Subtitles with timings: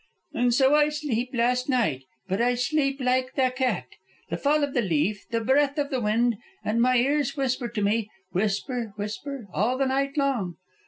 [0.33, 2.05] "And so I sleep last night.
[2.27, 3.85] But I sleep like the cat.
[4.31, 7.81] The fall of the leaf, the breath of the wind, and my ears whisper to
[7.83, 10.55] me, whisper, whisper, all the night long.